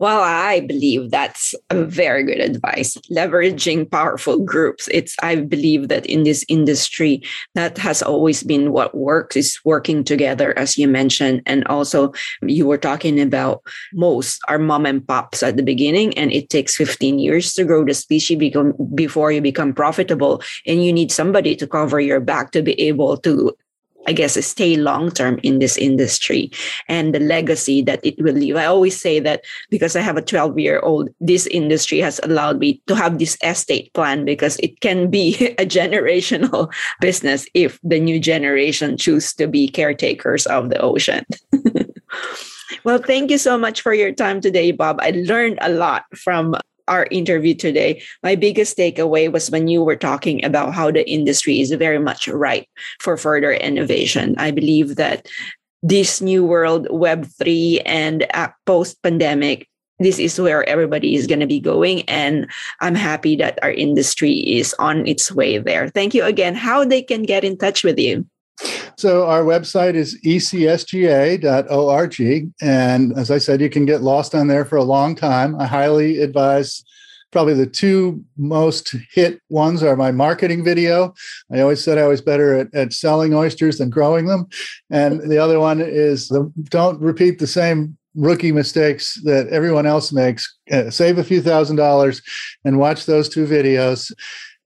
Well, 0.00 0.20
I 0.20 0.60
believe 0.60 1.10
that's 1.10 1.56
a 1.70 1.84
very 1.84 2.22
good 2.22 2.38
advice. 2.38 2.96
Leveraging 3.10 3.90
powerful 3.90 4.38
groups. 4.38 4.88
It's 4.92 5.16
I 5.22 5.34
believe 5.34 5.88
that 5.88 6.06
in 6.06 6.22
this 6.22 6.44
industry 6.48 7.22
that 7.56 7.78
has 7.78 8.00
always 8.00 8.44
been 8.44 8.70
what 8.70 8.96
works 8.96 9.36
is 9.36 9.58
working 9.64 10.04
together 10.04 10.56
as 10.56 10.78
you 10.78 10.86
mentioned 10.86 11.42
and 11.46 11.66
also 11.66 12.12
you 12.42 12.66
were 12.66 12.78
talking 12.78 13.20
about 13.20 13.62
most 13.92 14.40
are 14.46 14.58
mom 14.58 14.86
and 14.86 15.06
pops 15.06 15.42
at 15.42 15.56
the 15.56 15.62
beginning 15.62 16.16
and 16.16 16.32
it 16.32 16.48
takes 16.48 16.76
15 16.76 17.18
years 17.18 17.52
to 17.54 17.64
grow 17.64 17.84
the 17.84 17.94
species 17.94 18.38
become, 18.38 18.74
before 18.94 19.32
you 19.32 19.40
become 19.40 19.72
profitable 19.72 20.40
and 20.66 20.84
you 20.84 20.92
need 20.92 21.10
somebody 21.10 21.56
to 21.56 21.66
cover 21.66 21.98
your 21.98 22.20
back 22.20 22.52
to 22.52 22.62
be 22.62 22.80
able 22.80 23.16
to 23.16 23.52
I 24.06 24.12
guess, 24.12 24.42
stay 24.44 24.76
long 24.76 25.10
term 25.10 25.38
in 25.42 25.58
this 25.58 25.76
industry 25.76 26.50
and 26.88 27.14
the 27.14 27.20
legacy 27.20 27.82
that 27.82 28.00
it 28.02 28.14
will 28.22 28.34
leave. 28.34 28.56
I 28.56 28.64
always 28.64 28.98
say 28.98 29.20
that 29.20 29.44
because 29.70 29.96
I 29.96 30.00
have 30.00 30.16
a 30.16 30.22
12 30.22 30.58
year 30.58 30.80
old, 30.80 31.10
this 31.20 31.46
industry 31.48 31.98
has 31.98 32.20
allowed 32.22 32.58
me 32.58 32.80
to 32.86 32.94
have 32.94 33.18
this 33.18 33.36
estate 33.42 33.92
plan 33.92 34.24
because 34.24 34.56
it 34.60 34.80
can 34.80 35.10
be 35.10 35.54
a 35.58 35.66
generational 35.66 36.72
business 37.00 37.46
if 37.54 37.78
the 37.82 38.00
new 38.00 38.18
generation 38.18 38.96
choose 38.96 39.34
to 39.34 39.46
be 39.46 39.68
caretakers 39.68 40.46
of 40.46 40.70
the 40.70 40.78
ocean. 40.78 41.24
well, 42.84 42.98
thank 42.98 43.30
you 43.30 43.38
so 43.38 43.58
much 43.58 43.80
for 43.82 43.92
your 43.92 44.12
time 44.12 44.40
today, 44.40 44.72
Bob. 44.72 44.98
I 45.00 45.10
learned 45.10 45.58
a 45.60 45.70
lot 45.70 46.04
from 46.16 46.54
our 46.88 47.06
interview 47.10 47.54
today, 47.54 48.02
my 48.22 48.34
biggest 48.34 48.76
takeaway 48.76 49.30
was 49.30 49.50
when 49.50 49.68
you 49.68 49.84
were 49.84 49.96
talking 49.96 50.44
about 50.44 50.74
how 50.74 50.90
the 50.90 51.08
industry 51.08 51.60
is 51.60 51.70
very 51.72 51.98
much 51.98 52.26
ripe 52.28 52.66
for 53.00 53.16
further 53.16 53.52
innovation. 53.52 54.34
I 54.38 54.50
believe 54.50 54.96
that 54.96 55.28
this 55.82 56.20
new 56.20 56.44
world, 56.44 56.88
Web3 56.88 57.82
and 57.86 58.26
uh, 58.34 58.48
post 58.66 59.02
pandemic, 59.02 59.68
this 60.00 60.18
is 60.18 60.40
where 60.40 60.68
everybody 60.68 61.14
is 61.14 61.26
going 61.26 61.40
to 61.40 61.46
be 61.46 61.60
going. 61.60 62.02
And 62.08 62.48
I'm 62.80 62.94
happy 62.94 63.36
that 63.36 63.58
our 63.62 63.72
industry 63.72 64.32
is 64.32 64.74
on 64.78 65.06
its 65.06 65.32
way 65.32 65.58
there. 65.58 65.88
Thank 65.88 66.14
you 66.14 66.24
again. 66.24 66.54
How 66.54 66.84
they 66.84 67.02
can 67.02 67.22
get 67.22 67.44
in 67.44 67.58
touch 67.58 67.84
with 67.84 67.98
you. 67.98 68.26
So 68.98 69.26
our 69.28 69.44
website 69.44 69.94
is 69.94 70.20
ecsga.org. 70.26 72.20
And 72.60 73.16
as 73.16 73.30
I 73.30 73.38
said, 73.38 73.60
you 73.60 73.70
can 73.70 73.86
get 73.86 74.02
lost 74.02 74.34
on 74.34 74.48
there 74.48 74.64
for 74.64 74.74
a 74.74 74.82
long 74.82 75.14
time. 75.14 75.54
I 75.60 75.66
highly 75.66 76.18
advise 76.18 76.82
probably 77.30 77.54
the 77.54 77.66
two 77.66 78.24
most 78.36 78.96
hit 79.12 79.40
ones 79.50 79.84
are 79.84 79.94
my 79.94 80.10
marketing 80.10 80.64
video. 80.64 81.14
I 81.52 81.60
always 81.60 81.84
said 81.84 81.96
I 81.96 82.08
was 82.08 82.20
better 82.20 82.54
at, 82.54 82.74
at 82.74 82.92
selling 82.92 83.34
oysters 83.34 83.78
than 83.78 83.88
growing 83.88 84.26
them. 84.26 84.48
And 84.90 85.30
the 85.30 85.38
other 85.38 85.60
one 85.60 85.80
is 85.80 86.26
the, 86.26 86.52
don't 86.64 87.00
repeat 87.00 87.38
the 87.38 87.46
same 87.46 87.96
rookie 88.16 88.50
mistakes 88.50 89.14
that 89.22 89.46
everyone 89.50 89.86
else 89.86 90.10
makes. 90.10 90.52
Uh, 90.72 90.90
save 90.90 91.18
a 91.18 91.24
few 91.24 91.40
thousand 91.40 91.76
dollars 91.76 92.20
and 92.64 92.80
watch 92.80 93.06
those 93.06 93.28
two 93.28 93.46
videos. 93.46 94.12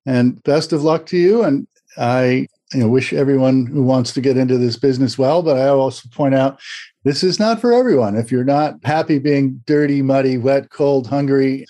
And 0.06 0.42
best 0.44 0.72
of 0.72 0.82
luck 0.82 1.04
to 1.06 1.18
you. 1.18 1.44
And 1.44 1.66
I 1.98 2.46
you 2.72 2.80
know, 2.80 2.88
wish 2.88 3.12
everyone 3.12 3.66
who 3.66 3.82
wants 3.82 4.12
to 4.12 4.20
get 4.20 4.36
into 4.36 4.58
this 4.58 4.76
business 4.76 5.18
well, 5.18 5.42
but 5.42 5.56
I 5.56 5.68
also 5.68 6.08
point 6.10 6.34
out 6.34 6.60
this 7.04 7.22
is 7.22 7.38
not 7.38 7.60
for 7.60 7.72
everyone. 7.72 8.16
If 8.16 8.30
you're 8.30 8.44
not 8.44 8.76
happy 8.84 9.18
being 9.18 9.62
dirty, 9.66 10.02
muddy, 10.02 10.38
wet, 10.38 10.70
cold, 10.70 11.06
hungry, 11.06 11.66